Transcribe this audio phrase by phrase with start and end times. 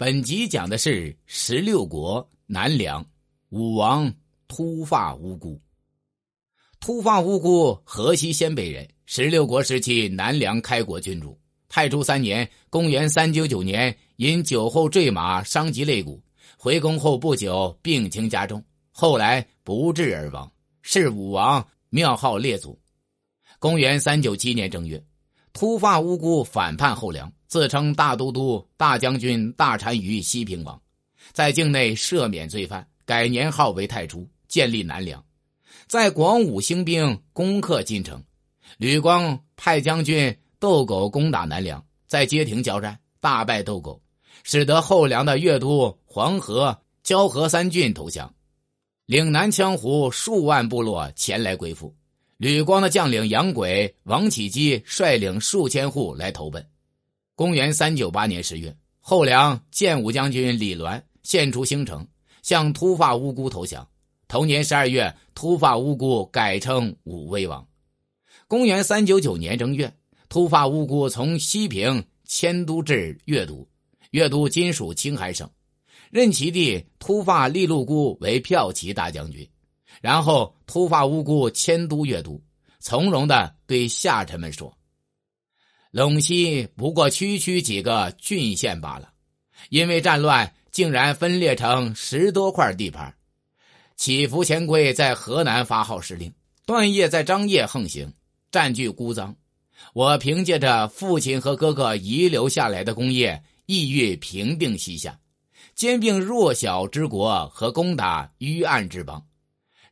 [0.00, 3.04] 本集讲的是十六国南梁
[3.50, 4.10] 武王
[4.48, 5.60] 秃发无辜。
[6.80, 11.38] 秃发无辜，河西鲜卑人，十六国时期南梁开国君主。
[11.68, 16.18] 太初三年（公元三九九年），因酒后坠马伤及肋骨，
[16.56, 20.50] 回宫后不久病情加重，后来不治而亡。
[20.80, 22.80] 是武王，庙号列祖。
[23.58, 25.04] 公元三九七年正月，
[25.52, 27.32] 突发无辜反叛后梁。
[27.46, 30.80] 自称大都督、大将军、大单于西平王，
[31.32, 35.20] 在境内赦免罪犯，改年号为太初，建立南梁。
[35.88, 38.22] 在广武兴兵攻克金城，
[38.78, 44.00] 吕光派将军窦狗攻打南梁，在街亭交战，大败窦狗，
[44.44, 48.32] 使得后梁的越都黄河、交河三郡投降，
[49.06, 51.92] 岭南羌胡数万部落前来归附。
[52.40, 56.66] 吕光的将领杨轨、王启基率领数千户来投奔。
[57.34, 62.08] 公元三九八年十月，后梁建武将军李鸾献出兴城，
[62.40, 63.86] 向秃发乌孤投降。
[64.26, 67.62] 同年十二月，秃发乌孤改称武威王。
[68.48, 69.92] 公元三九九年正月，
[70.30, 73.68] 秃发乌孤从西平迁都至越都，
[74.12, 75.46] 越都今属青海省，
[76.10, 79.46] 任其弟秃发利禄孤为骠骑大将军。
[80.00, 82.40] 然后，突发无故迁都越都，
[82.78, 84.74] 从容的对下臣们说。
[85.92, 89.10] 陇西不过区区几个郡县罢了，
[89.70, 93.12] 因为战乱，竟然分裂成十多块地盘。
[93.96, 96.32] 祈福钱贵在河南发号施令，
[96.64, 98.10] 段业在张掖横行，
[98.50, 99.34] 占据姑臧。
[99.92, 105.18] 我凭借着父亲和哥哥遗留下来的功业，意欲平定西夏，
[105.74, 109.26] 兼并弱小之国和攻打淤暗之邦。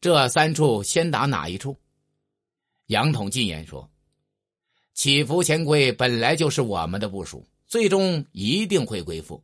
[0.00, 1.76] 这三处先打哪一处？
[2.86, 3.90] 杨统进言说。
[4.94, 9.42] 祈福钱贵本来就是我们的部署，最终一定会归附。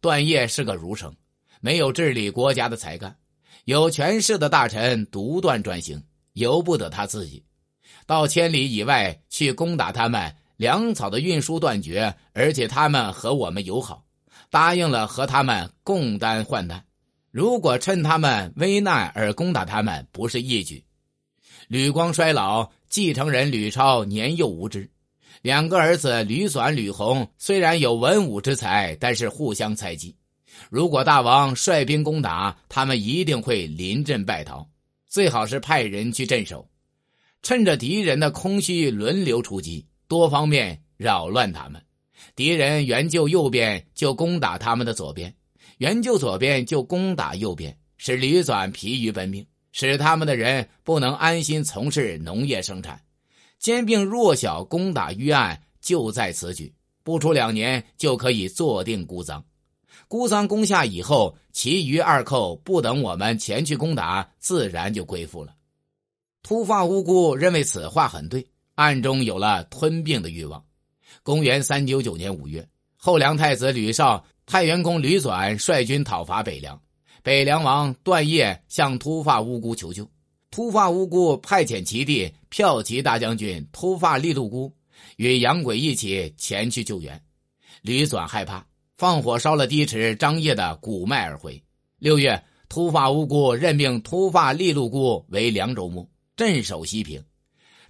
[0.00, 1.14] 段业是个儒生，
[1.60, 3.16] 没有治理国家的才干，
[3.64, 7.44] 有权势的大臣独断专行，由不得他自己。
[8.06, 14.04] 到千里以外去攻打他们，粮草的运输断绝，而且他们和我们友好，
[14.50, 16.84] 答应了和他们共担患难。
[17.30, 20.84] 如果趁他们危难而攻打他们，不是义举。
[21.68, 22.70] 吕光衰老。
[22.90, 24.90] 继承人吕超年幼无知，
[25.42, 30.16] 两个儿子吕纂、吕弘虽然有文武之才，但是互相猜忌。
[30.70, 34.68] 如果大王率兵攻打，他们一定会临阵败逃。
[35.06, 36.68] 最好是派人去镇守，
[37.44, 41.80] 趁着敌人的空虚轮流出击，多方面扰乱他们。
[42.34, 45.30] 敌人援救右边，就攻打他们的左边；
[45.80, 49.46] 援救左边，就攻打右边，使吕纂疲于奔命。
[49.72, 53.00] 使他们的人不能安心从事农业生产，
[53.58, 56.70] 兼并弱小攻打淤岸，就在此举。
[57.02, 59.42] 不出两年，就可以坐定姑臧。
[60.06, 65.54] 姑臧攻下以后，其余二寇不等我们前去攻打，自然就归附了。
[66.42, 70.62] 秃发无辜认为此话很对，暗中有了吞并的欲望。
[71.22, 76.82] 公元三九九年五月，后梁太子吕绍、太原公吕纂率军讨伐北凉。
[77.22, 80.10] 北凉王段业向秃发乌孤求救，
[80.50, 84.74] 秃发乌孤派遣其弟骠骑大将军秃发利禄孤
[85.18, 87.22] 与杨轨一起前去救援。
[87.82, 88.66] 吕纂害怕，
[88.96, 91.62] 放火烧了低池张掖的古迈而回。
[92.00, 97.22] 六月，秃发乌孤任命秃发利禄孤为凉州牧，镇守西平，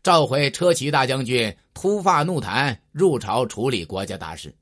[0.03, 4.55] 召回车骑大将军秃发怒檀入朝处理国家大事。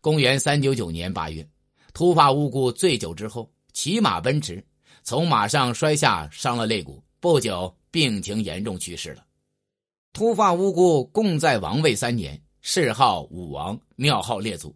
[0.00, 1.46] 公元三九九年八月，
[1.92, 3.50] 秃发乌孤醉酒之后。
[3.74, 4.64] 骑马奔驰，
[5.04, 7.00] 从马上摔下，伤了肋骨。
[7.20, 9.24] 不久，病情严重去世了。
[10.12, 14.74] 秃发乌孤共在王位三年，谥号武王，庙号列祖。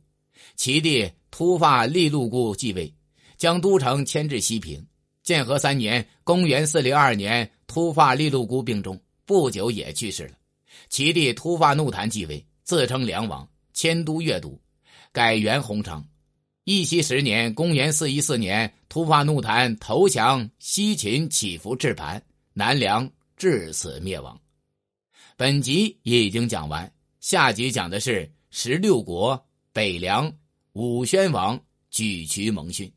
[0.54, 2.94] 其弟秃发利禄孤继位，
[3.36, 4.86] 将都城迁至西平。
[5.24, 10.36] 建和三年（公元四零二年），秃发利禄孤病重，不久也去世了。
[10.88, 14.56] 其弟秃发怒檀继位，自称梁王，迁都越都，
[15.12, 16.04] 改元洪成。
[16.64, 22.22] 义熙十年（公元四一四年），突发怒檀投降西秦，起伏置盘，
[22.52, 24.40] 南梁至此灭亡。
[25.36, 30.32] 本集也已经讲完，下集讲的是十六国北凉
[30.72, 31.60] 武宣王
[31.90, 32.90] 举渠蒙逊。